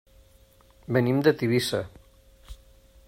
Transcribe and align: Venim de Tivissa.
Venim 0.97 1.21
de 1.27 1.33
Tivissa. 1.41 1.83